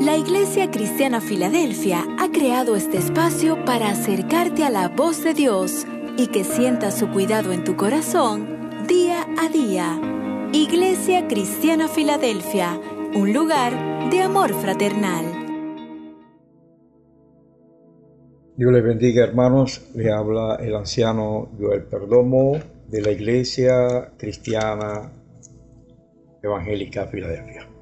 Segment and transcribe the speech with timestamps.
[0.00, 5.86] La Iglesia Cristiana Filadelfia ha creado este espacio para acercarte a la voz de Dios
[6.18, 9.98] y que sientas su cuidado en tu corazón día a día.
[10.52, 12.78] Iglesia Cristiana Filadelfia,
[13.14, 15.24] un lugar de amor fraternal.
[18.56, 25.10] Dios les bendiga hermanos, le habla el anciano Joel Perdomo de la Iglesia Cristiana
[26.42, 27.75] Evangélica Filadelfia.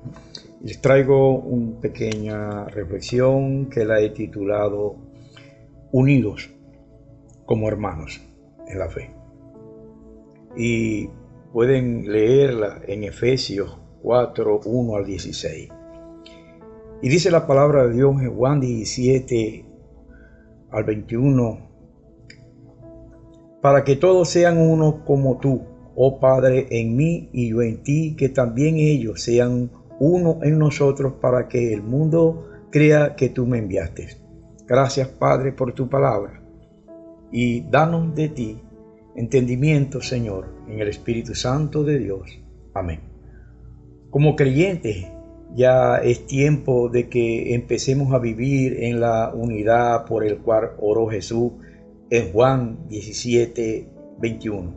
[0.65, 4.97] Les traigo una pequeña reflexión que la he titulado
[5.93, 6.49] Unidos
[7.45, 8.23] como hermanos
[8.67, 9.11] en la fe.
[10.57, 11.11] Y
[11.53, 15.69] pueden leerla en Efesios 4, 1 al 16.
[17.03, 19.67] Y dice la palabra de Dios en Juan 17
[20.71, 21.59] al 21,
[23.61, 25.61] para que todos sean uno como tú,
[25.95, 31.15] oh Padre, en mí y yo en ti, que también ellos sean uno en nosotros
[31.21, 34.09] para que el mundo crea que tú me enviaste.
[34.67, 36.43] Gracias, Padre, por tu palabra.
[37.31, 38.63] Y danos de ti
[39.15, 42.41] entendimiento, Señor, en el Espíritu Santo de Dios.
[42.75, 43.01] Amén.
[44.11, 45.07] Como creyentes,
[45.55, 51.07] ya es tiempo de que empecemos a vivir en la unidad por el cual oró
[51.09, 51.53] Jesús
[52.11, 53.89] en Juan 17,
[54.19, 54.75] 21.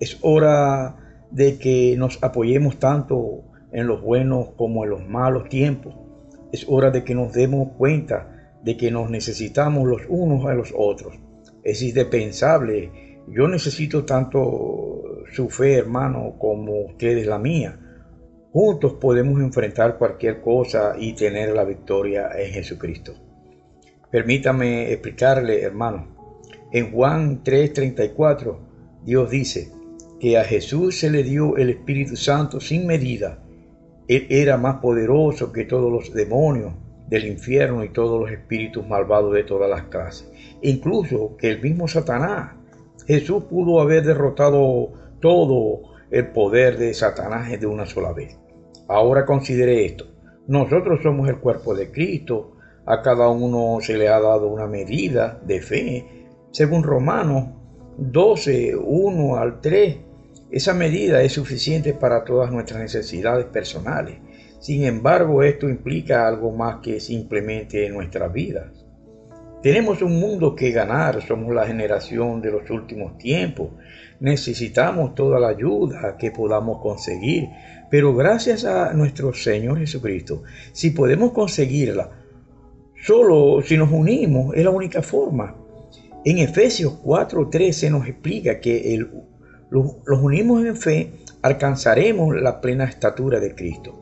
[0.00, 5.94] Es hora de que nos apoyemos tanto en los buenos como en los malos tiempos.
[6.52, 10.72] Es hora de que nos demos cuenta de que nos necesitamos los unos a los
[10.76, 11.14] otros.
[11.64, 13.18] Es indispensable.
[13.28, 17.78] Yo necesito tanto su fe, hermano, como ustedes la mía.
[18.52, 23.14] Juntos podemos enfrentar cualquier cosa y tener la victoria en Jesucristo.
[24.10, 26.08] Permítame explicarle, hermano.
[26.70, 28.58] En Juan 3:34,
[29.04, 29.72] Dios dice
[30.20, 33.41] que a Jesús se le dio el Espíritu Santo sin medida
[34.08, 36.74] era más poderoso que todos los demonios
[37.08, 40.30] del infierno y todos los espíritus malvados de todas las clases.
[40.62, 42.52] Incluso que el mismo Satanás.
[43.06, 48.38] Jesús pudo haber derrotado todo el poder de Satanás de una sola vez.
[48.88, 50.06] Ahora considere esto.
[50.46, 52.52] Nosotros somos el cuerpo de Cristo.
[52.86, 56.26] A cada uno se le ha dado una medida de fe.
[56.50, 57.48] Según Romanos
[57.96, 59.96] 12, 1 al 3
[60.52, 64.18] esa medida es suficiente para todas nuestras necesidades personales.
[64.60, 68.84] Sin embargo, esto implica algo más que simplemente nuestras vidas.
[69.62, 73.70] Tenemos un mundo que ganar, somos la generación de los últimos tiempos.
[74.20, 77.48] Necesitamos toda la ayuda que podamos conseguir,
[77.90, 80.42] pero gracias a nuestro Señor Jesucristo,
[80.72, 82.10] si podemos conseguirla,
[83.02, 85.56] solo si nos unimos es la única forma.
[86.24, 89.10] En Efesios 4:13 nos explica que el
[89.72, 93.98] los unimos en fe, alcanzaremos la plena estatura de Cristo.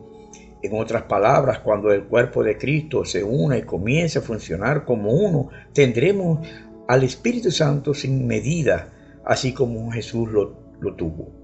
[0.63, 5.13] En otras palabras, cuando el cuerpo de Cristo se una y comience a funcionar como
[5.13, 6.47] uno, tendremos
[6.89, 8.89] al Espíritu Santo sin medida,
[9.25, 11.41] así como Jesús lo, lo tuvo.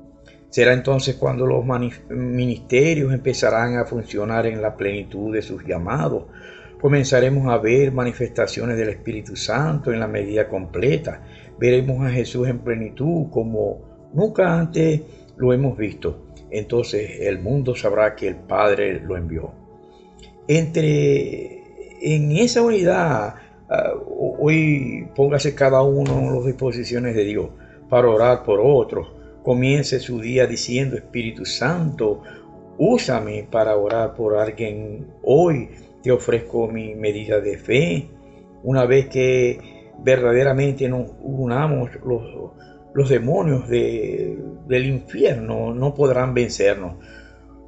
[0.50, 1.64] Será entonces cuando los
[2.10, 6.24] ministerios empezarán a funcionar en la plenitud de sus llamados.
[6.80, 11.22] Comenzaremos a ver manifestaciones del Espíritu Santo en la medida completa.
[11.58, 15.02] Veremos a Jesús en plenitud como Nunca antes
[15.36, 16.26] lo hemos visto.
[16.50, 19.52] Entonces el mundo sabrá que el Padre lo envió.
[20.48, 21.62] Entre
[22.00, 23.34] en esa unidad,
[23.68, 23.92] ah,
[24.38, 27.50] hoy póngase cada uno en las disposiciones de Dios
[27.90, 29.12] para orar por otros.
[29.42, 32.22] Comience su día diciendo, Espíritu Santo,
[32.78, 35.08] úsame para orar por alguien.
[35.24, 35.68] Hoy
[36.02, 38.08] te ofrezco mi medida de fe.
[38.62, 42.22] Una vez que verdaderamente nos unamos los
[42.96, 46.96] los demonios del infierno no podrán vencernos.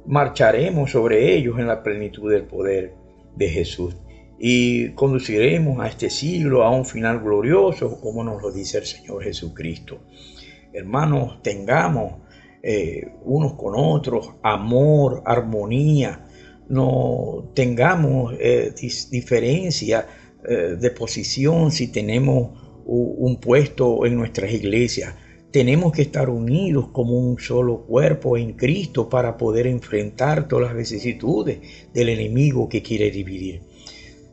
[0.07, 2.95] Marcharemos sobre ellos en la plenitud del poder
[3.35, 3.95] de Jesús
[4.39, 9.23] y conduciremos a este siglo a un final glorioso, como nos lo dice el Señor
[9.23, 9.99] Jesucristo.
[10.73, 12.23] Hermanos, tengamos
[12.63, 16.25] eh, unos con otros amor, armonía,
[16.69, 18.73] no tengamos eh,
[19.11, 20.07] diferencia
[20.43, 25.13] eh, de posición si tenemos un puesto en nuestras iglesias.
[25.51, 30.77] Tenemos que estar unidos como un solo cuerpo en Cristo para poder enfrentar todas las
[30.77, 31.59] vicisitudes
[31.93, 33.61] del enemigo que quiere dividir.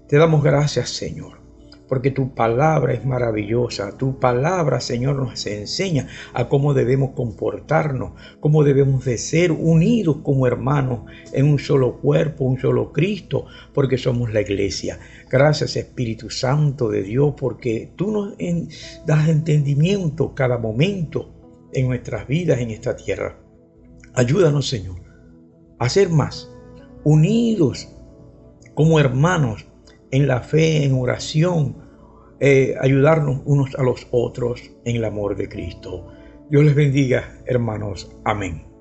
[0.08, 1.45] Te damos gracias, Señor
[1.88, 3.96] porque tu palabra es maravillosa.
[3.96, 10.46] Tu palabra, Señor, nos enseña a cómo debemos comportarnos, cómo debemos de ser unidos como
[10.46, 11.00] hermanos
[11.32, 14.98] en un solo cuerpo, un solo Cristo, porque somos la iglesia.
[15.30, 18.34] Gracias, Espíritu Santo de Dios, porque tú nos
[19.06, 21.32] das entendimiento cada momento
[21.72, 23.38] en nuestras vidas en esta tierra.
[24.14, 24.96] Ayúdanos, Señor,
[25.78, 26.50] a ser más
[27.04, 27.88] unidos
[28.74, 29.65] como hermanos
[30.10, 31.76] en la fe, en oración,
[32.40, 36.08] eh, ayudarnos unos a los otros en el amor de Cristo.
[36.50, 38.10] Dios les bendiga, hermanos.
[38.24, 38.75] Amén.